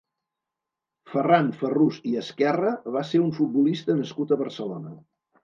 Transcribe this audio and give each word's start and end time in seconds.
Ferran 1.11 1.51
Ferrús 1.59 1.99
i 2.13 2.15
Ezquerra 2.23 2.73
va 2.97 3.05
ser 3.11 3.23
un 3.27 3.29
futbolista 3.41 3.99
nascut 4.01 4.35
a 4.35 4.41
Barcelona. 4.43 4.97